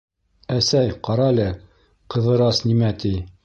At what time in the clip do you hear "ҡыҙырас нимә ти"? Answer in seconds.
2.15-3.17